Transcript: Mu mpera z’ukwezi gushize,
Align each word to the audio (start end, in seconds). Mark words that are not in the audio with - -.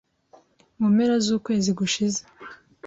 Mu 0.79 0.87
mpera 0.95 1.15
z’ukwezi 1.25 1.69
gushize, 1.79 2.21